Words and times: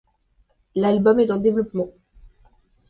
L'album 0.73 1.19
est 1.19 1.29
en 1.29 1.37
développement. 1.37 1.91